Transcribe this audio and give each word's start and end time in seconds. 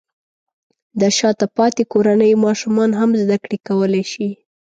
د 0.99 1.01
شاته 1.17 1.45
پاتې 1.57 1.83
کورنیو 1.91 2.41
ماشومان 2.45 2.89
هم 2.99 3.09
زده 3.21 3.37
کړې 3.43 3.57
کولی 3.67 4.03
شي. 4.11 4.29